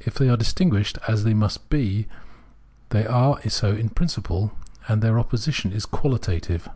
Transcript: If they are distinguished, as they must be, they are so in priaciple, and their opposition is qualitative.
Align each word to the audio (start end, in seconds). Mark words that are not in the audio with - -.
If 0.00 0.14
they 0.14 0.30
are 0.30 0.38
distinguished, 0.38 0.96
as 1.06 1.24
they 1.24 1.34
must 1.34 1.68
be, 1.68 2.06
they 2.88 3.04
are 3.06 3.38
so 3.50 3.72
in 3.74 3.90
priaciple, 3.90 4.52
and 4.88 5.02
their 5.02 5.18
opposition 5.20 5.70
is 5.70 5.84
qualitative. 5.84 6.66